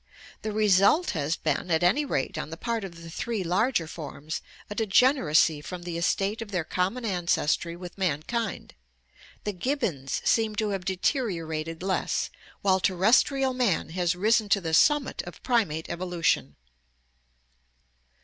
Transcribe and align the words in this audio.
The 0.41 0.51
result 0.51 1.11
has 1.11 1.35
been, 1.35 1.69
at 1.69 1.83
any 1.83 2.05
rate 2.05 2.35
on 2.35 2.49
the 2.49 2.57
part 2.57 2.83
of 2.83 3.03
the 3.03 3.09
three 3.11 3.43
larger 3.43 3.85
forms, 3.85 4.41
a 4.67 4.73
degeneracy 4.73 5.61
from 5.61 5.83
the 5.83 5.95
estate 5.95 6.41
of 6.41 6.49
their 6.49 6.63
common 6.63 7.05
ancestry 7.05 7.75
with 7.75 7.99
mankind; 7.99 8.73
the 9.43 9.53
gibbons 9.53 10.19
seem 10.25 10.55
to 10.55 10.69
have 10.69 10.85
deterio 10.85 11.47
rated 11.47 11.83
less, 11.83 12.31
while 12.63 12.79
terrestrial 12.79 13.53
man 13.53 13.89
has 13.89 14.15
risen 14.15 14.49
to 14.49 14.59
the 14.59 14.73
summit 14.73 15.21
of 15.27 15.43
primate 15.43 15.87
evolution. 15.87 16.55